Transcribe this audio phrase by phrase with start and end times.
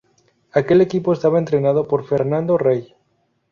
[0.59, 2.95] Aquel equipo estaba entrenado por Fernando Rey.